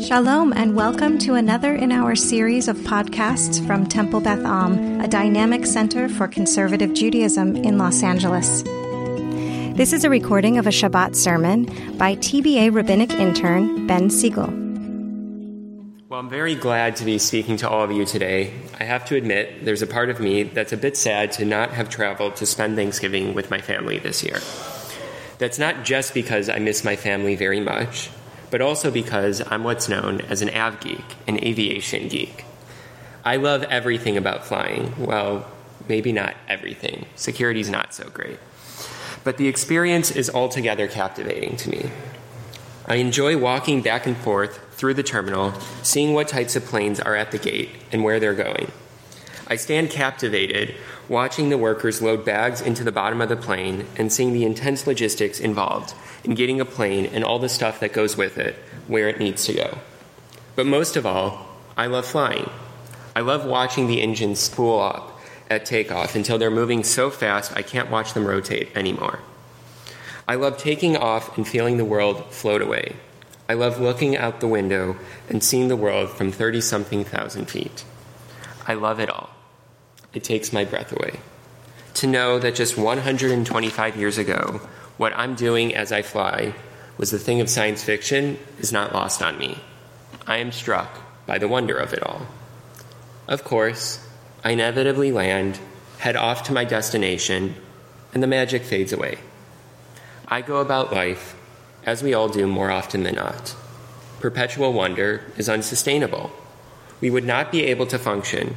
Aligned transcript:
Shalom, 0.00 0.52
and 0.52 0.76
welcome 0.76 1.16
to 1.20 1.36
another 1.36 1.74
in 1.74 1.90
our 1.90 2.14
series 2.14 2.68
of 2.68 2.76
podcasts 2.78 3.66
from 3.66 3.86
Temple 3.86 4.20
Beth 4.20 4.44
Am, 4.44 5.00
a 5.00 5.08
dynamic 5.08 5.64
center 5.64 6.06
for 6.06 6.28
conservative 6.28 6.92
Judaism 6.92 7.56
in 7.56 7.78
Los 7.78 8.02
Angeles. 8.02 8.62
This 9.74 9.94
is 9.94 10.04
a 10.04 10.10
recording 10.10 10.58
of 10.58 10.66
a 10.66 10.70
Shabbat 10.70 11.16
sermon 11.16 11.64
by 11.96 12.14
TBA 12.16 12.74
rabbinic 12.74 13.10
intern 13.12 13.86
Ben 13.86 14.08
Sigal. 14.10 14.50
Well, 16.10 16.20
I'm 16.20 16.28
very 16.28 16.54
glad 16.54 16.96
to 16.96 17.06
be 17.06 17.16
speaking 17.16 17.56
to 17.58 17.68
all 17.68 17.82
of 17.82 17.90
you 17.90 18.04
today. 18.04 18.52
I 18.78 18.84
have 18.84 19.06
to 19.06 19.16
admit, 19.16 19.64
there's 19.64 19.80
a 19.82 19.86
part 19.86 20.10
of 20.10 20.20
me 20.20 20.42
that's 20.42 20.74
a 20.74 20.76
bit 20.76 20.98
sad 20.98 21.32
to 21.32 21.46
not 21.46 21.70
have 21.70 21.88
traveled 21.88 22.36
to 22.36 22.44
spend 22.44 22.76
Thanksgiving 22.76 23.32
with 23.32 23.50
my 23.50 23.62
family 23.62 23.98
this 23.98 24.22
year. 24.22 24.40
That's 25.38 25.58
not 25.58 25.84
just 25.84 26.12
because 26.12 26.50
I 26.50 26.58
miss 26.58 26.84
my 26.84 26.96
family 26.96 27.34
very 27.34 27.60
much 27.60 28.10
but 28.50 28.60
also 28.60 28.90
because 28.90 29.42
I'm 29.50 29.64
what's 29.64 29.88
known 29.88 30.20
as 30.22 30.42
an 30.42 30.50
av 30.50 30.80
geek, 30.80 31.04
an 31.26 31.42
aviation 31.44 32.08
geek. 32.08 32.44
I 33.24 33.36
love 33.36 33.64
everything 33.64 34.16
about 34.16 34.46
flying. 34.46 34.94
Well, 35.04 35.46
maybe 35.88 36.12
not 36.12 36.34
everything. 36.48 37.06
Security's 37.16 37.70
not 37.70 37.92
so 37.92 38.08
great. 38.08 38.38
But 39.24 39.36
the 39.36 39.48
experience 39.48 40.10
is 40.10 40.30
altogether 40.30 40.86
captivating 40.86 41.56
to 41.56 41.70
me. 41.70 41.90
I 42.86 42.96
enjoy 42.96 43.36
walking 43.36 43.82
back 43.82 44.06
and 44.06 44.16
forth 44.16 44.60
through 44.76 44.94
the 44.94 45.02
terminal, 45.02 45.54
seeing 45.82 46.14
what 46.14 46.28
types 46.28 46.54
of 46.54 46.64
planes 46.64 47.00
are 47.00 47.16
at 47.16 47.32
the 47.32 47.38
gate 47.38 47.70
and 47.90 48.04
where 48.04 48.20
they're 48.20 48.34
going. 48.34 48.70
I 49.48 49.56
stand 49.56 49.90
captivated 49.90 50.74
watching 51.08 51.48
the 51.48 51.58
workers 51.58 52.02
load 52.02 52.24
bags 52.24 52.60
into 52.60 52.84
the 52.84 52.92
bottom 52.92 53.20
of 53.20 53.28
the 53.28 53.36
plane 53.36 53.86
and 53.96 54.12
seeing 54.12 54.32
the 54.32 54.44
intense 54.44 54.86
logistics 54.86 55.40
involved 55.40 55.94
in 56.26 56.34
getting 56.34 56.60
a 56.60 56.64
plane 56.64 57.06
and 57.06 57.24
all 57.24 57.38
the 57.38 57.48
stuff 57.48 57.80
that 57.80 57.92
goes 57.92 58.16
with 58.16 58.36
it 58.36 58.54
where 58.86 59.08
it 59.08 59.18
needs 59.18 59.46
to 59.46 59.54
go. 59.54 59.78
But 60.54 60.66
most 60.66 60.96
of 60.96 61.06
all, 61.06 61.46
I 61.76 61.86
love 61.86 62.04
flying. 62.04 62.50
I 63.14 63.20
love 63.20 63.46
watching 63.46 63.86
the 63.86 64.02
engines 64.02 64.40
spool 64.40 64.80
up 64.80 65.18
at 65.48 65.64
takeoff 65.64 66.14
until 66.14 66.38
they're 66.38 66.50
moving 66.50 66.84
so 66.84 67.08
fast 67.08 67.56
I 67.56 67.62
can't 67.62 67.90
watch 67.90 68.12
them 68.12 68.26
rotate 68.26 68.76
anymore. 68.76 69.20
I 70.28 70.34
love 70.34 70.58
taking 70.58 70.96
off 70.96 71.36
and 71.36 71.48
feeling 71.48 71.76
the 71.76 71.84
world 71.84 72.32
float 72.32 72.60
away. 72.60 72.96
I 73.48 73.54
love 73.54 73.80
looking 73.80 74.16
out 74.16 74.40
the 74.40 74.48
window 74.48 74.96
and 75.28 75.42
seeing 75.42 75.68
the 75.68 75.76
world 75.76 76.10
from 76.10 76.32
30 76.32 76.60
something 76.60 77.04
thousand 77.04 77.46
feet. 77.46 77.84
I 78.66 78.74
love 78.74 79.00
it 79.00 79.08
all 79.08 79.30
it 80.16 80.24
takes 80.24 80.50
my 80.50 80.64
breath 80.64 80.92
away. 80.92 81.20
To 81.94 82.06
know 82.06 82.38
that 82.38 82.54
just 82.54 82.78
125 82.78 83.96
years 83.96 84.16
ago, 84.16 84.62
what 84.96 85.12
I'm 85.16 85.34
doing 85.34 85.74
as 85.74 85.92
I 85.92 86.02
fly 86.02 86.54
was 86.96 87.10
the 87.10 87.18
thing 87.18 87.40
of 87.40 87.50
science 87.50 87.82
fiction 87.82 88.38
is 88.58 88.72
not 88.72 88.92
lost 88.92 89.22
on 89.22 89.38
me. 89.38 89.58
I 90.26 90.38
am 90.38 90.52
struck 90.52 91.00
by 91.26 91.38
the 91.38 91.48
wonder 91.48 91.76
of 91.76 91.92
it 91.92 92.02
all. 92.02 92.26
Of 93.28 93.44
course, 93.44 94.06
I 94.44 94.52
inevitably 94.52 95.12
land, 95.12 95.58
head 95.98 96.16
off 96.16 96.44
to 96.44 96.52
my 96.52 96.64
destination, 96.64 97.56
and 98.14 98.22
the 98.22 98.28
magic 98.28 98.62
fades 98.62 98.92
away. 98.92 99.18
I 100.28 100.40
go 100.40 100.58
about 100.58 100.92
life, 100.92 101.36
as 101.84 102.02
we 102.02 102.14
all 102.14 102.28
do 102.28 102.46
more 102.46 102.70
often 102.70 103.02
than 103.02 103.16
not. 103.16 103.54
Perpetual 104.20 104.72
wonder 104.72 105.22
is 105.36 105.48
unsustainable. 105.48 106.32
We 107.00 107.10
would 107.10 107.24
not 107.24 107.52
be 107.52 107.64
able 107.64 107.86
to 107.86 107.98
function 107.98 108.56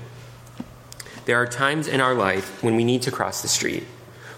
there 1.30 1.40
are 1.40 1.46
times 1.46 1.88
in 1.88 2.02
our 2.02 2.16
life 2.16 2.64
when 2.64 2.76
we 2.76 2.84
need 2.84 3.04
to 3.04 3.12
cross 3.12 3.44
the 3.44 3.48
street, 3.48 3.84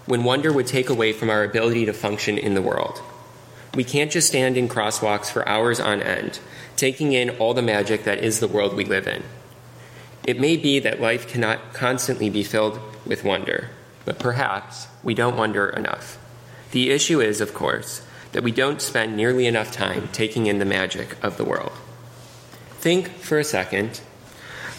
when 0.05 0.23
wonder 0.23 0.51
would 0.51 0.67
take 0.67 0.89
away 0.89 1.13
from 1.13 1.29
our 1.29 1.43
ability 1.43 1.85
to 1.85 1.93
function 1.93 2.37
in 2.37 2.53
the 2.53 2.61
world. 2.61 3.01
We 3.73 3.83
can't 3.83 4.11
just 4.11 4.27
stand 4.27 4.57
in 4.57 4.67
crosswalks 4.67 5.31
for 5.31 5.47
hours 5.47 5.79
on 5.79 6.01
end, 6.01 6.39
taking 6.75 7.13
in 7.13 7.29
all 7.31 7.53
the 7.53 7.61
magic 7.61 8.03
that 8.03 8.19
is 8.19 8.39
the 8.39 8.47
world 8.47 8.75
we 8.75 8.85
live 8.85 9.07
in. 9.07 9.23
It 10.25 10.39
may 10.39 10.57
be 10.57 10.79
that 10.79 10.99
life 10.99 11.27
cannot 11.27 11.73
constantly 11.73 12.29
be 12.29 12.43
filled 12.43 12.79
with 13.05 13.23
wonder, 13.23 13.69
but 14.05 14.19
perhaps 14.19 14.87
we 15.03 15.13
don't 15.13 15.37
wonder 15.37 15.69
enough. 15.69 16.17
The 16.71 16.91
issue 16.91 17.21
is, 17.21 17.41
of 17.41 17.53
course, 17.53 18.05
that 18.31 18.43
we 18.43 18.51
don't 18.51 18.81
spend 18.81 19.15
nearly 19.15 19.45
enough 19.45 19.71
time 19.71 20.09
taking 20.11 20.47
in 20.47 20.59
the 20.59 20.65
magic 20.65 21.21
of 21.23 21.37
the 21.37 21.45
world. 21.45 21.73
Think 22.79 23.09
for 23.09 23.39
a 23.39 23.43
second 23.43 24.01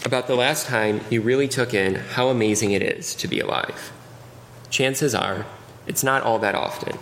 about 0.05 0.27
the 0.27 0.35
last 0.35 0.67
time 0.67 1.01
you 1.09 1.21
really 1.21 1.47
took 1.47 1.73
in 1.73 1.95
how 1.95 2.29
amazing 2.29 2.71
it 2.71 2.81
is 2.81 3.15
to 3.15 3.27
be 3.27 3.39
alive. 3.39 3.91
Chances 4.73 5.13
are, 5.13 5.45
it's 5.85 6.03
not 6.03 6.23
all 6.23 6.39
that 6.39 6.55
often. 6.55 6.97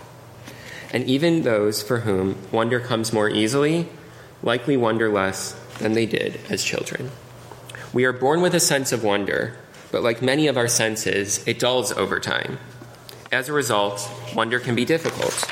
And 0.92 1.04
even 1.04 1.40
those 1.40 1.82
for 1.82 2.00
whom 2.00 2.36
wonder 2.52 2.78
comes 2.78 3.14
more 3.14 3.30
easily 3.30 3.88
likely 4.42 4.76
wonder 4.76 5.08
less 5.08 5.52
than 5.78 5.94
they 5.94 6.04
did 6.04 6.38
as 6.50 6.62
children. 6.62 7.10
We 7.90 8.04
are 8.04 8.12
born 8.12 8.42
with 8.42 8.54
a 8.54 8.60
sense 8.60 8.92
of 8.92 9.02
wonder, 9.02 9.56
but 9.90 10.02
like 10.02 10.20
many 10.20 10.48
of 10.48 10.58
our 10.58 10.68
senses, 10.68 11.42
it 11.48 11.58
dulls 11.58 11.92
over 11.92 12.20
time. 12.20 12.58
As 13.32 13.48
a 13.48 13.54
result, 13.54 14.06
wonder 14.36 14.60
can 14.60 14.74
be 14.74 14.84
difficult. 14.84 15.50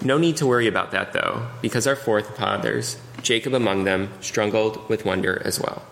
No 0.00 0.18
need 0.18 0.36
to 0.36 0.46
worry 0.46 0.68
about 0.68 0.92
that, 0.92 1.14
though, 1.14 1.48
because 1.60 1.88
our 1.88 1.96
forefathers, 1.96 2.96
Jacob 3.22 3.54
among 3.54 3.82
them, 3.82 4.12
struggled 4.20 4.88
with 4.88 5.04
wonder 5.04 5.42
as 5.44 5.58
well. 5.58 5.82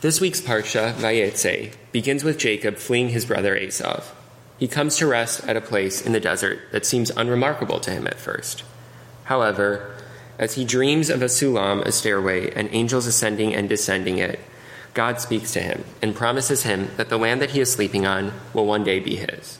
This 0.00 0.22
week's 0.22 0.40
Parsha, 0.40 0.94
Vayetze, 0.94 1.74
begins 1.92 2.24
with 2.24 2.38
Jacob 2.38 2.76
fleeing 2.76 3.10
his 3.10 3.26
brother 3.26 3.54
Esav. 3.54 4.04
He 4.62 4.68
comes 4.68 4.96
to 4.98 5.08
rest 5.08 5.42
at 5.48 5.56
a 5.56 5.60
place 5.60 6.00
in 6.00 6.12
the 6.12 6.20
desert 6.20 6.60
that 6.70 6.86
seems 6.86 7.10
unremarkable 7.10 7.80
to 7.80 7.90
him 7.90 8.06
at 8.06 8.20
first. 8.20 8.62
However, 9.24 9.96
as 10.38 10.54
he 10.54 10.64
dreams 10.64 11.10
of 11.10 11.20
a 11.20 11.24
sulam, 11.24 11.82
a 11.82 11.90
stairway, 11.90 12.48
and 12.54 12.68
angels 12.70 13.08
ascending 13.08 13.56
and 13.56 13.68
descending 13.68 14.18
it, 14.18 14.38
God 14.94 15.18
speaks 15.18 15.52
to 15.54 15.60
him 15.60 15.84
and 16.00 16.14
promises 16.14 16.62
him 16.62 16.92
that 16.96 17.08
the 17.08 17.18
land 17.18 17.42
that 17.42 17.50
he 17.50 17.60
is 17.60 17.72
sleeping 17.72 18.06
on 18.06 18.34
will 18.54 18.64
one 18.64 18.84
day 18.84 19.00
be 19.00 19.16
his. 19.16 19.58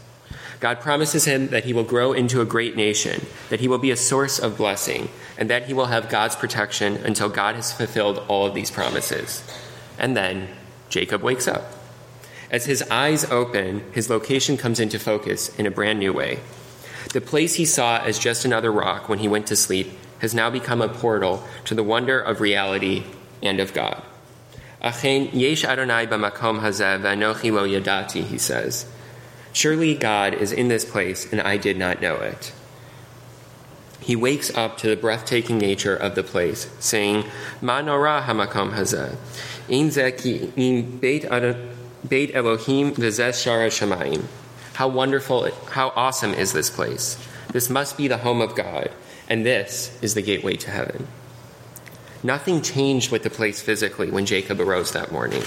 God 0.60 0.78
promises 0.78 1.24
him 1.24 1.48
that 1.48 1.64
he 1.64 1.72
will 1.72 1.82
grow 1.82 2.12
into 2.12 2.40
a 2.40 2.44
great 2.44 2.76
nation, 2.76 3.26
that 3.48 3.58
he 3.58 3.66
will 3.66 3.78
be 3.78 3.90
a 3.90 3.96
source 3.96 4.38
of 4.38 4.56
blessing, 4.56 5.08
and 5.36 5.50
that 5.50 5.64
he 5.64 5.74
will 5.74 5.86
have 5.86 6.10
God's 6.10 6.36
protection 6.36 6.98
until 6.98 7.28
God 7.28 7.56
has 7.56 7.72
fulfilled 7.72 8.22
all 8.28 8.46
of 8.46 8.54
these 8.54 8.70
promises. 8.70 9.42
And 9.98 10.16
then 10.16 10.46
Jacob 10.90 11.22
wakes 11.22 11.48
up. 11.48 11.81
As 12.52 12.66
his 12.66 12.82
eyes 12.90 13.24
open, 13.30 13.82
his 13.92 14.10
location 14.10 14.58
comes 14.58 14.78
into 14.78 14.98
focus 14.98 15.58
in 15.58 15.64
a 15.64 15.70
brand 15.70 15.98
new 15.98 16.12
way. 16.12 16.40
The 17.14 17.22
place 17.22 17.54
he 17.54 17.64
saw 17.64 17.96
as 18.04 18.18
just 18.18 18.44
another 18.44 18.70
rock 18.70 19.08
when 19.08 19.20
he 19.20 19.28
went 19.28 19.46
to 19.46 19.56
sleep 19.56 19.90
has 20.18 20.34
now 20.34 20.50
become 20.50 20.82
a 20.82 20.88
portal 20.88 21.42
to 21.64 21.74
the 21.74 21.82
wonder 21.82 22.20
of 22.20 22.42
reality 22.42 23.04
and 23.42 23.58
of 23.58 23.72
God. 23.72 24.02
Achen 24.82 25.30
yesh 25.32 25.64
Adonai 25.64 26.06
b'makom 26.06 26.60
hazeh 26.60 27.00
v'anochi 27.00 27.50
lo 27.50 27.66
yadati, 27.66 28.22
he 28.22 28.36
says. 28.36 28.84
Surely 29.54 29.94
God 29.94 30.34
is 30.34 30.52
in 30.52 30.68
this 30.68 30.84
place, 30.84 31.30
and 31.32 31.40
I 31.40 31.56
did 31.56 31.78
not 31.78 32.02
know 32.02 32.16
it. 32.16 32.52
He 34.00 34.16
wakes 34.16 34.54
up 34.56 34.76
to 34.78 34.88
the 34.88 34.96
breathtaking 34.96 35.58
nature 35.58 35.96
of 35.96 36.16
the 36.16 36.22
place, 36.22 36.68
saying, 36.80 37.24
Ma 37.60 37.80
nora 37.80 38.24
hamakom 38.26 38.74
hazeh. 38.74 39.16
Ein 39.70 39.88
zeki 39.90 40.52
im 40.56 40.98
beit 40.98 41.24
Elohim 42.10 42.92
v'zeh 42.92 43.30
shara 43.30 43.68
shamayim. 43.68 44.24
How 44.74 44.88
wonderful, 44.88 45.50
how 45.70 45.92
awesome 45.94 46.34
is 46.34 46.52
this 46.52 46.70
place. 46.70 47.16
This 47.52 47.70
must 47.70 47.96
be 47.96 48.08
the 48.08 48.18
home 48.18 48.40
of 48.40 48.54
God, 48.54 48.90
and 49.28 49.46
this 49.46 49.96
is 50.02 50.14
the 50.14 50.22
gateway 50.22 50.56
to 50.56 50.70
heaven. 50.70 51.06
Nothing 52.22 52.62
changed 52.62 53.10
with 53.10 53.22
the 53.22 53.30
place 53.30 53.60
physically 53.60 54.10
when 54.10 54.26
Jacob 54.26 54.60
arose 54.60 54.92
that 54.92 55.12
morning. 55.12 55.42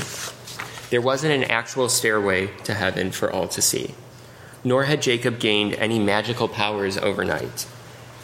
There 0.90 1.02
wasn't 1.02 1.34
an 1.34 1.50
actual 1.52 1.90
stairway 1.90 2.48
to 2.64 2.74
heaven 2.74 3.12
for 3.12 3.32
all 3.32 3.48
to 3.50 3.62
see. 3.62 3.96
Nor 4.64 4.84
had 4.84 5.02
Jacob 5.02 5.40
gained 5.40 5.74
any 5.76 6.00
magical 6.00 6.48
powers 6.48 6.98
overnight. 6.98 7.66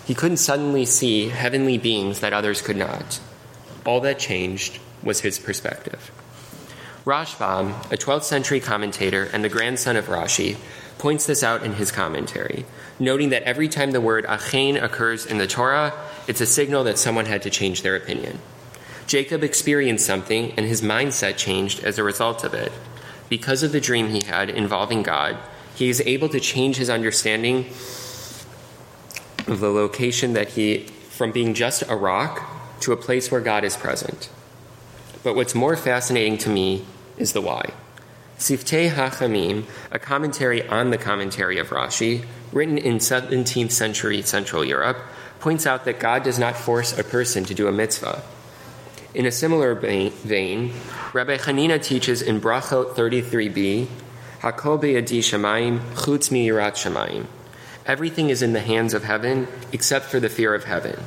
He 0.06 0.16
couldn't 0.16 0.38
suddenly 0.38 0.86
see 0.86 1.30
heavenly 1.30 1.78
beings 1.78 2.20
that 2.20 2.34
others 2.34 2.62
could 2.62 2.78
not. 2.78 3.20
All 3.86 4.00
that 4.02 4.20
changed 4.20 4.80
was 5.04 5.22
his 5.22 5.40
perspective. 5.40 6.12
Rashbam, 7.06 7.92
a 7.92 7.98
12th 7.98 8.24
century 8.24 8.60
commentator 8.60 9.24
and 9.34 9.44
the 9.44 9.50
grandson 9.50 9.96
of 9.96 10.06
Rashi, 10.06 10.58
points 11.00 11.26
this 11.26 11.42
out 11.42 11.64
in 11.64 11.74
his 11.74 11.92
commentary, 11.92 12.64
noting 13.00 13.30
that 13.30 13.42
every 13.42 13.68
time 13.68 13.90
the 13.90 14.00
word 14.00 14.24
achen 14.28 14.78
occurs 14.78 15.26
in 15.26 15.40
the 15.40 15.48
Torah, 15.48 15.94
it's 16.28 16.42
a 16.42 16.46
signal 16.46 16.84
that 16.84 17.00
someone 17.00 17.26
had 17.26 17.42
to 17.42 17.50
change 17.50 17.82
their 17.82 17.96
opinion. 17.96 18.38
Jacob 19.08 19.44
experienced 19.44 20.06
something, 20.06 20.52
and 20.52 20.68
his 20.68 20.84
mindset 20.84 21.38
changed 21.38 21.84
as 21.84 21.98
a 21.98 22.04
result 22.04 22.44
of 22.44 22.54
it. 22.54 22.72
Because 23.30 23.64
of 23.64 23.72
the 23.72 23.82
dream 23.82 24.10
he 24.10 24.24
had 24.24 24.52
involving 24.52 25.02
God, 25.02 25.38
he 25.74 25.90
is 25.90 26.02
able 26.02 26.30
to 26.30 26.40
change 26.40 26.78
his 26.78 26.90
understanding 26.90 27.66
of 29.48 29.60
the 29.60 29.72
location 29.72 30.34
that 30.34 30.50
he, 30.50 30.86
from 31.10 31.32
being 31.32 31.56
just 31.56 31.82
a 31.90 31.96
rock 31.96 32.80
to 32.82 32.94
a 32.94 32.98
place 32.98 33.32
where 33.32 33.42
God 33.42 33.64
is 33.64 33.76
present. 33.76 34.30
But 35.24 35.36
what's 35.36 35.54
more 35.54 35.76
fascinating 35.76 36.38
to 36.40 36.50
me 36.50 36.86
is 37.18 37.34
the 37.34 37.42
why. 37.42 37.72
Siftei 38.38 38.90
HaChamim, 38.90 39.66
a 39.92 40.00
commentary 40.00 40.68
on 40.68 40.90
the 40.90 40.98
commentary 40.98 41.60
of 41.60 41.70
Rashi, 41.70 42.26
written 42.52 42.78
in 42.80 42.98
17th 42.98 43.72
century 43.72 44.24
Central 44.24 44.66
Europe, 44.66 44.98
points 45.40 45.68
out 45.68 45.86
that 45.86 46.00
God 46.00 46.24
does 46.24 46.40
not 46.40 46.56
force 46.56 46.98
a 46.98 47.04
person 47.04 47.44
to 47.46 47.54
do 47.54 47.68
a 47.68 47.72
mitzvah. 47.72 48.24
In 49.14 49.26
a 49.26 49.32
similar 49.32 49.76
vein, 49.76 50.74
Rabbi 51.14 51.38
Hanina 51.38 51.84
teaches 51.84 52.22
in 52.22 52.42
Brachot 52.42 52.96
33b, 52.96 53.88
Hakol 54.40 54.82
be'adi 54.82 55.22
shamayim 55.22 55.80
chutz 55.94 56.32
mi'irat 56.32 56.74
shamayim. 56.74 57.28
Everything 57.86 58.30
is 58.30 58.42
in 58.42 58.54
the 58.54 58.60
hands 58.60 58.96
of 58.96 59.04
heaven 59.04 59.48
except 59.72 60.06
for 60.06 60.20
the 60.20 60.30
fear 60.30 60.56
of 60.56 60.64
heaven. 60.64 61.00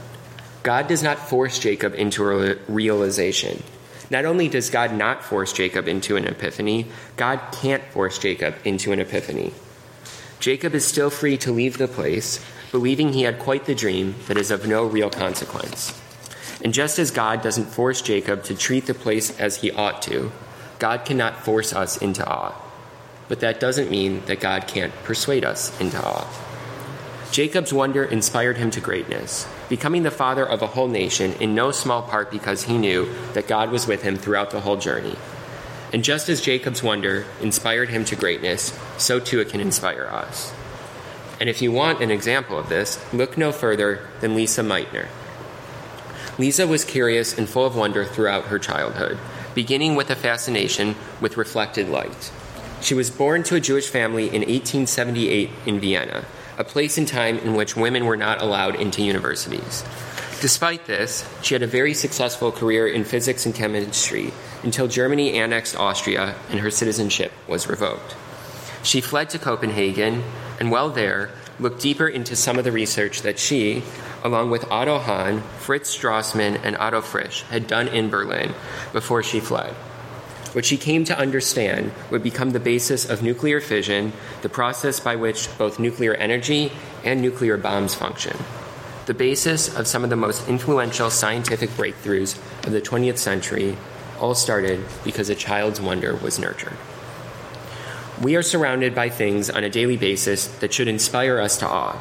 God 0.63 0.87
does 0.87 1.03
not 1.03 1.19
force 1.19 1.59
Jacob 1.59 1.95
into 1.95 2.29
a 2.31 2.57
realization. 2.69 3.63
Not 4.11 4.25
only 4.25 4.49
does 4.49 4.71
God 4.71 4.93
not 4.93 5.25
force 5.25 5.53
Jacob 5.53 5.89
into 5.89 6.17
an 6.17 6.27
epiphany, 6.27 6.87
God 7.17 7.41
can't 7.53 7.83
force 7.85 8.19
Jacob 8.19 8.55
into 8.65 8.93
an 8.93 9.01
epiphany. 9.01 9.53
Jacob 10.41 10.75
is 10.75 10.85
still 10.85 11.11
free 11.11 11.39
to 11.39 11.53
leave 11.53 11.79
the 11.79 11.89
place, 11.89 12.45
believing 12.71 13.13
he 13.13 13.23
had 13.23 13.39
quite 13.39 13.65
the 13.65 13.75
dream 13.75 14.15
that 14.27 14.37
is 14.37 14.51
of 14.51 14.67
no 14.67 14.85
real 14.85 15.09
consequence. 15.09 15.99
And 16.63 16.75
just 16.75 16.99
as 16.99 17.11
God 17.11 17.43
doesn't 17.43 17.67
force 17.67 18.03
Jacob 18.03 18.45
to 18.45 18.55
treat 18.55 18.87
the 18.87 18.95
place 18.95 19.39
as 19.39 19.57
he 19.57 19.71
ought 19.71 20.03
to, 20.03 20.33
God 20.79 21.05
cannot 21.05 21.45
force 21.45 21.73
us 21.73 21.97
into 21.97 22.27
awe. 22.29 22.55
But 23.29 23.41
that 23.41 23.61
doesn't 23.61 23.91
mean 23.91 24.23
that 24.27 24.41
God 24.41 24.67
can't 24.67 24.93
persuade 25.05 25.45
us 25.45 25.79
into 25.81 25.99
awe. 25.99 26.27
Jacob's 27.35 27.73
wonder 27.73 28.05
inspired 28.05 28.59
him 28.59 28.71
to 28.71 28.81
greatness, 28.81 29.49
becoming 29.69 30.05
the 30.05 30.11
father 30.13 30.47
of 30.47 30.63
a 30.63 30.69
whole 30.69 30.87
nation 30.87 31.33
in 31.41 31.53
no 31.53 31.73
small 31.73 32.01
part 32.01 32.31
because 32.31 32.63
he 32.63 32.79
knew 32.79 33.13
that 33.33 33.49
God 33.49 33.73
was 33.73 33.89
with 33.89 34.03
him 34.03 34.15
throughout 34.15 34.53
the 34.53 34.61
whole 34.61 34.77
journey. 34.77 35.17
And 35.93 36.05
just 36.05 36.29
as 36.29 36.41
Jacob's 36.41 36.81
wonder 36.81 37.27
inspired 37.41 37.89
him 37.89 38.05
to 38.05 38.15
greatness, 38.15 38.73
so 38.99 39.19
too 39.19 39.41
it 39.41 39.49
can 39.49 39.59
inspire 39.61 40.07
us. 40.07 40.55
And 41.41 41.49
if 41.49 41.61
you 41.61 41.73
want 41.73 42.01
an 42.01 42.13
example 42.13 42.57
of 42.57 42.69
this, 42.69 43.05
look 43.13 43.37
no 43.37 43.51
further 43.51 44.09
than 44.21 44.37
Lisa 44.37 44.63
Meitner. 44.63 45.09
Lisa 46.39 46.69
was 46.69 46.85
curious 46.85 47.37
and 47.37 47.49
full 47.49 47.67
of 47.67 47.75
wonder 47.75 48.05
throughout 48.05 48.45
her 48.45 48.61
childhood, 48.61 49.19
beginning 49.57 49.97
with 49.97 50.09
a 50.09 50.15
fascination 50.15 50.95
with 51.21 51.37
reflected 51.37 51.89
light. 51.89 52.31
She 52.81 52.95
was 52.95 53.11
born 53.11 53.43
to 53.43 53.57
a 53.57 53.61
Jewish 53.61 53.89
family 53.89 54.27
in 54.27 54.43
1878 54.43 55.51
in 55.67 55.81
Vienna 55.81 56.25
a 56.59 56.65
place 56.65 56.99
and 56.99 57.07
time 57.09 57.39
in 57.39 57.55
which 57.55 57.77
women 57.77 58.05
were 58.05 58.17
not 58.17 58.41
allowed 58.41 58.77
into 58.77 59.03
universities. 59.03 59.85
Despite 60.41 60.87
this, 60.87 61.29
she 61.43 61.55
had 61.55 61.63
a 61.63 61.67
very 61.67 61.95
successful 61.95 62.53
career 62.53 62.87
in 62.87 63.05
physics 63.05 63.47
and 63.47 63.55
chemistry 63.55 64.33
until 64.63 64.89
Germany 64.89 65.39
annexed 65.39 65.77
Austria 65.77 66.35
and 66.51 66.61
her 66.61 66.71
citizenship 66.71 67.33
was 67.49 67.69
revoked. 67.69 68.15
She 68.83 69.01
fled 69.01 69.31
to 69.31 69.39
Copenhagen 69.39 70.23
and, 70.61 70.71
while 70.71 70.91
there, 70.91 71.31
looked 71.59 71.81
deeper 71.81 72.09
into 72.09 72.37
some 72.37 72.59
of 72.59 72.65
the 72.65 72.73
research 72.73 73.23
that 73.23 73.39
she, 73.39 73.83
along 74.23 74.51
with 74.51 74.71
Otto 74.71 74.99
Hahn, 74.99 75.43
Fritz 75.61 75.97
Strassmann, 75.97 76.61
and 76.63 76.77
Otto 76.77 77.01
Frisch, 77.01 77.43
had 77.45 77.67
done 77.67 77.89
in 77.89 78.11
Berlin 78.11 78.55
before 78.93 79.23
she 79.23 79.41
fled 79.41 79.75
which 80.55 80.69
he 80.69 80.77
came 80.77 81.05
to 81.05 81.19
understand 81.19 81.93
would 82.11 82.23
become 82.23 82.51
the 82.51 82.61
basis 82.61 83.09
of 83.09 83.23
nuclear 83.23 83.61
fission, 83.61 84.13
the 84.43 84.49
process 84.49 85.01
by 85.01 85.17
which 85.17 85.49
both 85.59 85.79
nuclear 85.79 86.15
energy 86.15 86.73
and 87.05 87.21
nuclear 87.21 87.57
bombs 87.57 87.95
function. 87.95 88.37
The 89.07 89.15
basis 89.15 89.77
of 89.77 89.87
some 89.87 90.05
of 90.05 90.11
the 90.11 90.17
most 90.17 90.49
influential 90.49 91.11
scientific 91.11 91.71
breakthroughs 91.71 92.39
of 92.65 92.73
the 92.73 92.81
20th 92.81 93.19
century 93.19 93.77
all 94.21 94.35
started 94.35 94.81
because 95.03 95.29
a 95.29 95.35
child's 95.35 95.81
wonder 95.81 96.15
was 96.15 96.39
nurtured. 96.39 96.77
We 98.23 98.37
are 98.37 98.43
surrounded 98.43 98.95
by 98.95 99.09
things 99.09 99.51
on 99.51 99.65
a 99.65 99.69
daily 99.69 99.97
basis 99.97 100.47
that 100.47 100.73
should 100.73 100.87
inspire 100.87 101.41
us 101.41 101.59
to 101.59 101.69
awe. 101.69 101.99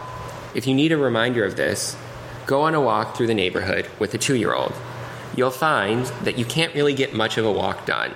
If 0.53 0.67
you 0.67 0.75
need 0.75 0.91
a 0.91 0.97
reminder 0.97 1.43
of 1.43 1.55
this, 1.55 1.97
go 2.45 2.61
on 2.61 2.75
a 2.75 2.81
walk 2.81 3.17
through 3.17 3.27
the 3.27 3.33
neighborhood 3.33 3.89
with 3.97 4.13
a 4.13 4.19
two 4.19 4.35
year 4.35 4.53
old. 4.53 4.73
You'll 5.35 5.49
find 5.49 6.05
that 6.23 6.37
you 6.37 6.45
can't 6.45 6.75
really 6.75 6.93
get 6.93 7.15
much 7.15 7.39
of 7.39 7.45
a 7.45 7.51
walk 7.51 7.87
done 7.87 8.13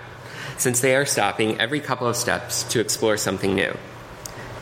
since 0.57 0.81
they 0.81 0.95
are 0.95 1.05
stopping 1.05 1.59
every 1.59 1.79
couple 1.79 2.07
of 2.07 2.15
steps 2.15 2.63
to 2.63 2.79
explore 2.79 3.17
something 3.17 3.55
new. 3.55 3.75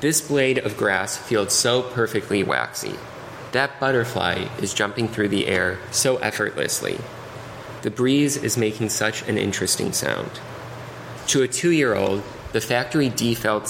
This 0.01 0.21
blade 0.21 0.57
of 0.57 0.77
grass 0.77 1.17
feels 1.17 1.53
so 1.53 1.81
perfectly 1.81 2.43
waxy. 2.43 2.95
That 3.53 3.79
butterfly 3.79 4.49
is 4.59 4.73
jumping 4.73 5.07
through 5.07 5.29
the 5.29 5.47
air 5.47 5.79
so 5.91 6.17
effortlessly. 6.17 6.99
The 7.81 7.91
breeze 7.91 8.35
is 8.35 8.57
making 8.57 8.89
such 8.89 9.27
an 9.27 9.37
interesting 9.37 9.93
sound. 9.93 10.31
To 11.27 11.41
a 11.41 11.47
two 11.47 11.71
year 11.71 11.95
old, 11.95 12.23
the 12.51 12.61
factory 12.61 13.09
default 13.09 13.67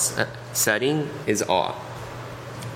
setting 0.54 1.10
is 1.28 1.44
awe. 1.44 1.76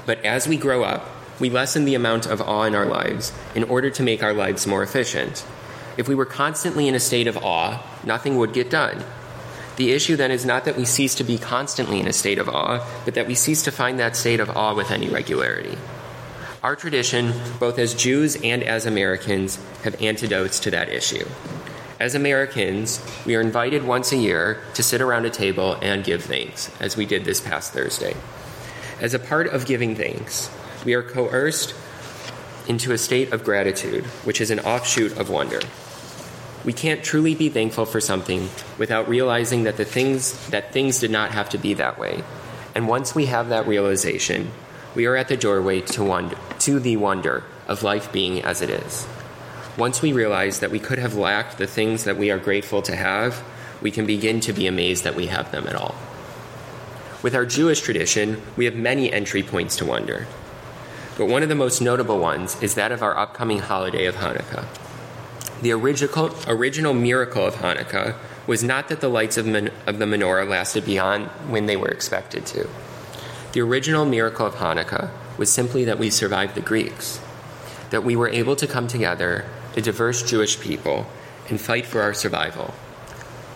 But 0.06 0.24
as 0.24 0.48
we 0.48 0.58
grow 0.58 0.84
up, 0.84 1.10
we 1.40 1.50
lessen 1.50 1.86
the 1.86 1.96
amount 1.96 2.26
of 2.26 2.42
awe 2.42 2.64
in 2.64 2.76
our 2.76 2.86
lives 2.86 3.32
in 3.56 3.64
order 3.64 3.90
to 3.90 4.04
make 4.04 4.22
our 4.22 4.34
lives 4.34 4.68
more 4.68 4.84
efficient. 4.84 5.46
If 5.98 6.08
we 6.08 6.16
were 6.16 6.26
constantly 6.26 6.88
in 6.88 6.96
a 6.96 7.00
state 7.00 7.28
of 7.28 7.38
awe, 7.38 7.84
nothing 8.04 8.38
would 8.38 8.54
get 8.54 8.70
done. 8.70 9.04
The 9.80 9.94
issue 9.94 10.18
then 10.18 10.30
is 10.30 10.46
not 10.46 10.66
that 10.66 10.76
we 10.76 10.84
cease 10.84 11.16
to 11.16 11.24
be 11.24 11.38
constantly 11.38 12.02
in 12.02 12.08
a 12.08 12.12
state 12.12 12.38
of 12.38 12.50
awe, 12.50 12.86
but 13.06 13.14
that 13.14 13.28
we 13.28 13.34
cease 13.34 13.62
to 13.62 13.72
find 13.72 13.98
that 13.98 14.18
state 14.18 14.42
of 14.42 14.50
awe 14.50 14.76
with 14.76 14.92
any 14.92 15.08
regularity. 15.08 15.78
Our 16.62 16.76
tradition, 16.76 17.32
both 17.62 17.80
as 17.80 17.94
Jews 17.94 18.36
and 18.44 18.62
as 18.62 18.86
Americans, 18.86 19.58
have 19.86 20.02
antidotes 20.02 20.60
to 20.60 20.72
that 20.72 20.90
issue. 20.90 21.26
As 21.98 22.14
Americans, 22.14 23.02
we 23.26 23.38
are 23.38 23.42
invited 23.42 23.86
once 23.86 24.12
a 24.12 24.18
year 24.18 24.62
to 24.74 24.84
sit 24.84 25.00
around 25.00 25.26
a 25.26 25.30
table 25.30 25.78
and 25.82 26.04
give 26.04 26.26
thanks, 26.26 26.70
as 26.82 26.98
we 26.98 27.06
did 27.06 27.24
this 27.24 27.40
past 27.40 27.72
Thursday. 27.72 28.18
As 29.00 29.14
a 29.14 29.20
part 29.20 29.48
of 29.48 29.66
giving 29.66 29.96
thanks, 29.96 30.52
we 30.84 30.94
are 30.94 31.04
coerced 31.04 31.74
into 32.68 32.92
a 32.92 32.98
state 32.98 33.32
of 33.32 33.46
gratitude, 33.46 34.04
which 34.26 34.42
is 34.42 34.52
an 34.52 34.60
offshoot 34.60 35.18
of 35.18 35.30
wonder. 35.30 35.62
We 36.66 36.74
can't 36.74 37.04
truly 37.04 37.36
be 37.36 37.50
thankful 37.50 37.86
for 37.86 38.02
something 38.02 38.50
without 38.78 39.08
realizing 39.08 39.64
that 39.64 39.78
the 39.78 39.86
things 39.86 40.50
that 40.50 40.74
things 40.74 41.00
did 41.00 41.12
not 41.12 41.32
have 41.32 41.50
to 41.50 41.58
be 41.58 41.74
that 41.76 41.98
way. 41.98 42.24
And 42.76 42.88
once 42.88 43.16
we 43.16 43.28
have 43.28 43.50
that 43.50 43.68
realization, 43.68 44.52
we 44.94 45.06
are 45.06 45.16
at 45.16 45.30
the 45.30 45.38
doorway 45.38 45.82
to 45.82 46.04
wonder, 46.04 46.38
to 46.60 46.80
the 46.80 46.98
wonder 46.98 47.44
of 47.68 47.84
life 47.84 48.12
being 48.12 48.42
as 48.42 48.62
it 48.62 48.70
is. 48.70 49.08
Once 49.78 50.02
we 50.02 50.12
realize 50.12 50.60
that 50.60 50.72
we 50.72 50.80
could 50.80 51.00
have 51.00 51.16
lacked 51.16 51.58
the 51.58 51.68
things 51.68 52.04
that 52.04 52.18
we 52.18 52.30
are 52.30 52.38
grateful 52.38 52.82
to 52.82 52.96
have, 52.96 53.44
we 53.82 53.92
can 53.92 54.06
begin 54.06 54.42
to 54.42 54.52
be 54.52 54.68
amazed 54.68 55.06
that 55.06 55.16
we 55.16 55.28
have 55.28 55.52
them 55.52 55.68
at 55.68 55.76
all. 55.76 55.96
With 57.24 57.36
our 57.36 57.46
Jewish 57.46 57.80
tradition, 57.82 58.42
we 58.58 58.66
have 58.66 58.76
many 58.76 59.12
entry 59.12 59.44
points 59.44 59.78
to 59.78 59.86
wonder. 59.86 60.28
But 61.18 61.28
one 61.28 61.44
of 61.44 61.50
the 61.50 61.56
most 61.56 61.82
notable 61.82 62.20
ones 62.20 62.62
is 62.62 62.76
that 62.76 62.92
of 62.92 63.02
our 63.02 63.18
upcoming 63.18 63.60
holiday 63.60 64.06
of 64.06 64.16
Hanukkah. 64.16 64.66
The 65.62 65.72
original, 65.74 66.32
original 66.48 66.94
miracle 66.94 67.46
of 67.46 67.56
Hanukkah 67.56 68.16
was 68.48 68.64
not 68.64 68.88
that 68.88 69.02
the 69.02 69.10
lights 69.10 69.38
of, 69.38 69.46
man, 69.46 69.72
of 69.86 70.00
the 70.00 70.06
menorah 70.06 70.48
lasted 70.48 70.86
beyond 70.86 71.28
when 71.50 71.66
they 71.66 71.76
were 71.76 71.90
expected 71.90 72.46
to. 72.48 72.70
The 73.52 73.62
original 73.62 74.06
miracle 74.06 74.46
of 74.46 74.56
Hanukkah 74.56 75.12
was 75.38 75.52
simply 75.52 75.84
that 75.86 76.00
we 76.00 76.10
survived 76.10 76.56
the 76.56 76.62
Greeks, 76.62 77.20
that 77.90 78.04
we 78.04 78.16
were 78.16 78.30
able 78.30 78.56
to 78.56 78.68
come 78.68 78.88
together, 78.88 79.46
a 79.76 79.82
diverse 79.82 80.24
Jewish 80.24 80.60
people, 80.60 81.08
and 81.50 81.60
fight 81.60 81.86
for 81.86 82.02
our 82.02 82.14
survival. 82.14 82.74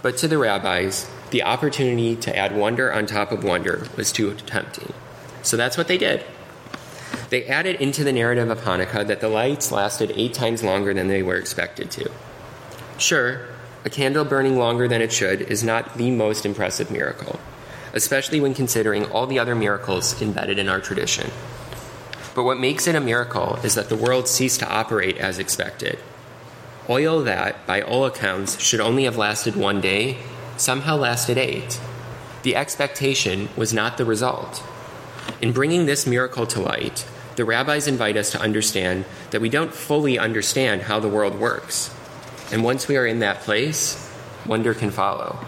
But 0.02 0.18
to 0.18 0.28
the 0.28 0.38
rabbis, 0.38 1.10
the 1.32 1.44
opportunity 1.44 2.16
to 2.18 2.38
add 2.38 2.56
wonder 2.56 2.92
on 2.92 3.06
top 3.06 3.32
of 3.32 3.44
wonder 3.44 3.88
was 3.96 4.12
too 4.12 4.34
tempting. 4.46 4.94
So 5.42 5.58
that's 5.58 5.78
what 5.78 5.88
they 5.88 5.98
did. 5.98 6.24
They 7.34 7.46
added 7.46 7.78
into 7.82 8.04
the 8.04 8.14
narrative 8.14 8.52
of 8.52 8.60
Hanukkah 8.60 9.08
that 9.08 9.20
the 9.20 9.28
lights 9.28 9.72
lasted 9.72 10.14
eight 10.16 10.36
times 10.36 10.62
longer 10.62 10.94
than 10.94 11.08
they 11.08 11.24
were 11.24 11.36
expected 11.36 11.90
to. 11.90 12.12
Sure, 13.00 13.48
a 13.84 13.90
candle 13.90 14.24
burning 14.24 14.56
longer 14.56 14.88
than 14.88 15.02
it 15.02 15.12
should 15.12 15.42
is 15.42 15.64
not 15.64 15.98
the 15.98 16.12
most 16.12 16.46
impressive 16.46 16.92
miracle, 16.92 17.40
especially 17.92 18.40
when 18.40 18.54
considering 18.54 19.06
all 19.06 19.26
the 19.26 19.40
other 19.40 19.56
miracles 19.56 20.22
embedded 20.22 20.60
in 20.60 20.70
our 20.70 20.80
tradition. 20.80 21.32
But 22.36 22.44
what 22.44 22.60
makes 22.60 22.86
it 22.86 22.94
a 22.94 23.02
miracle 23.02 23.58
is 23.64 23.74
that 23.74 23.90
the 23.90 23.96
world 23.96 24.28
ceased 24.28 24.60
to 24.60 24.72
operate 24.72 25.18
as 25.18 25.40
expected. 25.40 25.98
Oil 26.88 27.24
that, 27.24 27.66
by 27.66 27.82
all 27.82 28.06
accounts, 28.06 28.60
should 28.60 28.80
only 28.80 29.06
have 29.06 29.18
lasted 29.18 29.56
one 29.56 29.82
day, 29.82 30.20
somehow 30.56 30.98
lasted 30.98 31.40
eight. 31.40 31.82
The 32.44 32.56
expectation 32.56 33.50
was 33.58 33.74
not 33.74 33.98
the 33.98 34.06
result. 34.06 34.62
In 35.42 35.52
bringing 35.52 35.88
this 35.88 36.06
miracle 36.06 36.46
to 36.46 36.62
light, 36.62 37.08
the 37.36 37.46
rabbis 37.46 37.88
invite 37.88 38.18
us 38.18 38.32
to 38.32 38.40
understand 38.40 39.06
that 39.32 39.42
we 39.42 39.50
don't 39.50 39.74
fully 39.74 40.20
understand 40.20 40.84
how 40.84 41.00
the 41.00 41.10
world 41.10 41.40
works. 41.40 41.94
And 42.52 42.64
once 42.64 42.88
we 42.88 42.98
are 42.98 43.08
in 43.08 43.20
that 43.20 43.42
place, 43.42 44.12
wonder 44.46 44.74
can 44.74 44.92
follow. 44.92 45.40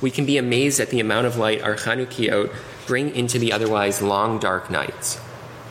We 0.00 0.10
can 0.10 0.24
be 0.24 0.38
amazed 0.38 0.80
at 0.80 0.90
the 0.90 1.00
amount 1.00 1.26
of 1.26 1.36
light 1.36 1.62
our 1.62 1.74
Chanukiot 1.74 2.54
bring 2.86 3.14
into 3.14 3.38
the 3.38 3.52
otherwise 3.52 4.00
long, 4.00 4.38
dark 4.38 4.70
nights. 4.70 5.20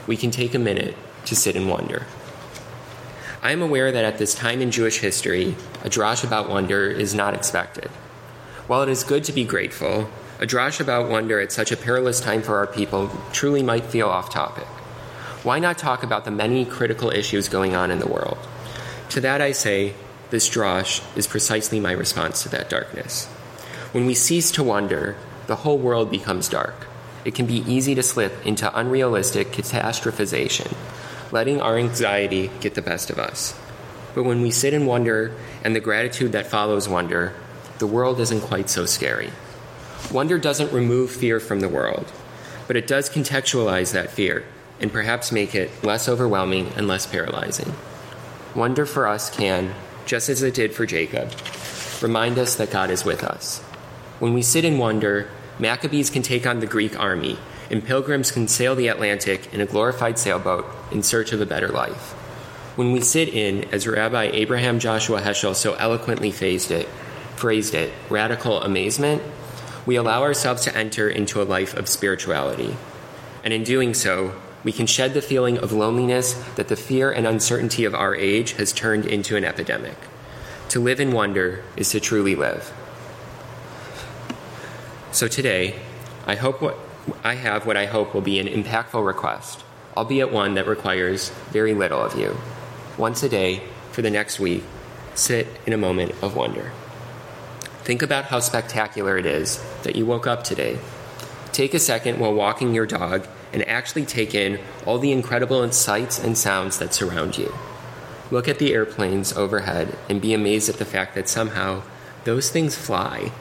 We 0.06 0.18
can 0.18 0.30
take 0.30 0.54
a 0.54 0.60
minute 0.60 0.96
to 1.26 1.36
sit 1.36 1.56
and 1.56 1.70
wonder. 1.70 2.06
I 3.42 3.52
am 3.52 3.62
aware 3.62 3.92
that 3.92 4.06
at 4.06 4.18
this 4.18 4.36
time 4.36 4.62
in 4.62 4.72
Jewish 4.72 5.00
history, 5.00 5.56
a 5.84 5.90
drash 5.90 6.24
about 6.24 6.50
wonder 6.50 6.90
is 6.90 7.16
not 7.16 7.34
expected. 7.34 7.90
While 8.68 8.84
it 8.84 8.90
is 8.90 9.04
good 9.04 9.24
to 9.26 9.32
be 9.32 9.46
grateful, 9.46 10.10
a 10.40 10.46
drash 10.46 10.80
about 10.80 11.10
wonder 11.10 11.40
at 11.40 11.52
such 11.52 11.72
a 11.72 11.78
perilous 11.78 12.20
time 12.20 12.42
for 12.42 12.58
our 12.58 12.68
people 12.68 13.10
truly 13.32 13.64
might 13.64 13.86
feel 13.86 14.10
off 14.10 14.32
topic. 14.32 14.68
Why 15.44 15.60
not 15.60 15.78
talk 15.78 16.02
about 16.02 16.26
the 16.26 16.32
many 16.32 16.66
critical 16.66 17.12
issues 17.12 17.48
going 17.48 17.76
on 17.76 17.92
in 17.92 18.00
the 18.00 18.08
world? 18.08 18.40
To 19.10 19.22
that 19.22 19.40
I 19.40 19.52
say, 19.52 19.94
this 20.32 20.50
drosh 20.50 21.02
is 21.16 21.28
precisely 21.28 21.80
my 21.80 21.92
response 21.92 22.42
to 22.44 22.50
that 22.50 22.70
darkness. 22.70 23.28
When 23.92 24.08
we 24.08 24.16
cease 24.16 24.52
to 24.52 24.64
wonder, 24.64 25.16
the 25.46 25.58
whole 25.58 25.78
world 25.78 26.10
becomes 26.10 26.50
dark. 26.50 26.88
It 27.24 27.36
can 27.36 27.46
be 27.46 27.64
easy 27.72 27.94
to 27.96 28.04
slip 28.04 28.46
into 28.46 28.78
unrealistic 28.78 29.52
catastrophization, 29.52 30.76
letting 31.32 31.62
our 31.62 31.78
anxiety 31.78 32.50
get 32.60 32.74
the 32.74 32.82
best 32.82 33.10
of 33.12 33.20
us. 33.20 33.58
But 34.16 34.24
when 34.24 34.42
we 34.42 34.50
sit 34.50 34.74
in 34.74 34.88
wonder 34.88 35.36
and 35.64 35.76
the 35.76 35.80
gratitude 35.80 36.32
that 36.32 36.48
follows 36.48 36.90
wonder, 36.90 37.34
the 37.78 37.88
world 37.88 38.20
isn't 38.20 38.42
quite 38.42 38.70
so 38.70 38.86
scary. 38.88 39.32
Wonder 40.12 40.40
doesn't 40.40 40.74
remove 40.74 41.12
fear 41.12 41.40
from 41.40 41.60
the 41.60 41.70
world, 41.70 42.12
but 42.66 42.76
it 42.76 42.88
does 42.88 43.10
contextualize 43.10 43.94
that 43.94 44.10
fear 44.10 44.44
and 44.80 44.92
perhaps 44.92 45.32
make 45.32 45.56
it 45.56 45.72
less 45.84 46.08
overwhelming 46.08 46.72
and 46.76 46.88
less 46.88 47.06
paralyzing. 47.06 47.74
Wonder 48.56 48.86
for 48.86 49.08
us 49.08 49.30
can, 49.30 49.74
just 50.06 50.30
as 50.30 50.42
it 50.44 50.54
did 50.54 50.74
for 50.74 50.86
Jacob, 50.86 51.32
remind 52.02 52.38
us 52.38 52.56
that 52.56 52.72
God 52.72 52.90
is 52.90 53.06
with 53.06 53.24
us. 53.24 53.60
When 54.20 54.34
we 54.34 54.42
sit 54.42 54.66
in 54.66 54.78
wonder, 54.78 55.30
Maccabees 55.60 56.10
can 56.10 56.22
take 56.22 56.46
on 56.46 56.60
the 56.60 56.68
Greek 56.68 57.00
army, 57.00 57.38
and 57.70 57.84
pilgrims 57.84 58.32
can 58.32 58.48
sail 58.48 58.76
the 58.76 58.88
Atlantic 58.88 59.54
in 59.54 59.62
a 59.62 59.66
glorified 59.66 60.18
sailboat 60.18 60.66
in 60.92 61.04
search 61.04 61.34
of 61.34 61.42
a 61.42 61.46
better 61.46 61.68
life. 61.68 62.14
When 62.76 62.92
we 62.92 63.02
sit 63.02 63.30
in, 63.30 63.66
as 63.72 63.88
Rabbi 63.88 64.26
Abraham 64.26 64.80
Joshua 64.80 65.22
Heschel 65.22 65.56
so 65.56 65.74
eloquently 65.74 66.32
phrased 66.32 66.70
it, 66.72 66.88
phrased 67.36 67.74
it, 67.74 67.92
radical 68.10 68.62
amazement, 68.62 69.24
we 69.86 69.96
allow 69.96 70.22
ourselves 70.22 70.64
to 70.64 70.78
enter 70.78 71.10
into 71.10 71.42
a 71.42 71.44
life 71.44 71.76
of 71.76 71.88
spirituality. 71.88 72.76
And 73.44 73.54
in 73.54 73.64
doing 73.64 73.94
so, 73.94 74.34
we 74.68 74.74
can 74.74 74.86
shed 74.86 75.14
the 75.14 75.22
feeling 75.22 75.58
of 75.58 75.72
loneliness 75.72 76.34
that 76.56 76.68
the 76.68 76.76
fear 76.76 77.10
and 77.10 77.26
uncertainty 77.26 77.86
of 77.86 77.96
our 77.96 78.14
age 78.14 78.52
has 78.52 78.74
turned 78.74 79.06
into 79.06 79.38
an 79.38 79.46
epidemic. 79.46 79.96
To 80.68 80.82
live 80.82 81.00
in 81.00 81.14
wonder 81.14 81.64
is 81.78 81.92
to 81.92 82.02
truly 82.02 82.36
live. 82.36 82.74
So 85.14 85.30
today, 85.30 85.80
I 86.26 86.36
hope 86.36 86.62
what 86.62 86.78
I 87.24 87.36
have 87.36 87.66
what 87.66 87.78
I 87.78 87.86
hope 87.86 88.14
will 88.14 88.20
be 88.20 88.40
an 88.40 88.48
impactful 88.48 89.08
request, 89.08 89.64
albeit 89.96 90.34
one 90.34 90.56
that 90.56 90.68
requires 90.68 91.30
very 91.52 91.74
little 91.74 92.02
of 92.02 92.20
you. 92.20 92.36
Once 92.98 93.24
a 93.24 93.30
day 93.30 93.64
for 93.94 94.02
the 94.02 94.12
next 94.12 94.38
week, 94.38 94.66
sit 95.16 95.48
in 95.66 95.72
a 95.72 95.78
moment 95.78 96.12
of 96.22 96.36
wonder. 96.36 96.74
Think 97.86 98.02
about 98.02 98.26
how 98.26 98.42
spectacular 98.42 99.18
it 99.18 99.26
is 99.26 99.64
that 99.84 99.96
you 99.96 100.06
woke 100.06 100.28
up 100.28 100.44
today. 100.44 100.78
Take 101.54 101.74
a 101.74 101.80
second 101.80 102.20
while 102.20 102.34
walking 102.34 102.76
your 102.76 102.86
dog 102.86 103.26
and 103.54 103.68
actually 103.68 104.06
take 104.06 104.36
in 104.36 104.60
all 104.86 105.00
the 105.00 105.12
incredible 105.12 105.70
sights 105.72 106.20
and 106.20 106.38
sounds 106.38 106.80
that 106.80 106.94
surround 106.94 107.38
you. 107.38 107.54
Look 108.30 108.48
at 108.48 108.60
the 108.60 108.74
airplanes 108.74 109.34
overhead 109.34 109.98
and 110.10 110.22
be 110.22 110.34
amazed 110.34 110.70
at 110.70 110.78
the 110.78 110.86
fact 110.86 111.16
that 111.16 111.30
somehow 111.30 111.84
those 112.26 112.50
things 112.50 112.76
fly. 112.76 113.32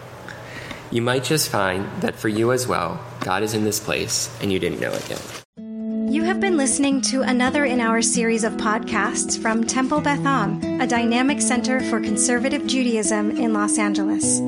You 0.90 1.02
might 1.02 1.24
just 1.24 1.48
find 1.48 1.90
that 2.00 2.14
for 2.14 2.28
you 2.28 2.52
as 2.52 2.68
well, 2.68 3.04
God 3.20 3.42
is 3.42 3.54
in 3.54 3.64
this 3.64 3.80
place 3.80 4.34
and 4.40 4.52
you 4.52 4.58
didn't 4.58 4.80
know 4.80 4.92
it 4.92 5.10
yet. 5.10 5.42
You 6.08 6.22
have 6.22 6.38
been 6.38 6.56
listening 6.56 7.00
to 7.02 7.22
another 7.22 7.64
in 7.64 7.80
our 7.80 8.00
series 8.00 8.44
of 8.44 8.52
podcasts 8.52 9.36
from 9.36 9.64
Temple 9.64 10.00
Beth 10.00 10.24
Am, 10.24 10.80
a 10.80 10.86
dynamic 10.86 11.40
center 11.40 11.80
for 11.80 12.00
conservative 12.00 12.64
Judaism 12.64 13.32
in 13.32 13.52
Los 13.52 13.76
Angeles. 13.76 14.40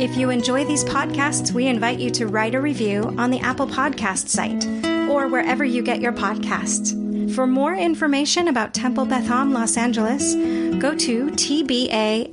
If 0.00 0.16
you 0.16 0.30
enjoy 0.30 0.64
these 0.64 0.84
podcasts, 0.84 1.52
we 1.52 1.66
invite 1.66 1.98
you 1.98 2.10
to 2.12 2.26
write 2.26 2.54
a 2.54 2.60
review 2.62 3.14
on 3.18 3.30
the 3.30 3.40
Apple 3.40 3.66
Podcast 3.66 4.28
site 4.28 4.66
or 5.12 5.28
wherever 5.28 5.64
you 5.64 5.82
get 5.82 6.00
your 6.00 6.12
podcasts. 6.12 6.98
For 7.34 7.46
more 7.46 7.74
information 7.74 8.48
about 8.48 8.74
Temple 8.74 9.04
Beth 9.06 9.30
Am 9.30 9.52
Los 9.52 9.76
Angeles, 9.76 10.34
go 10.80 10.94
to 10.96 11.26
tbala.org 11.26 12.28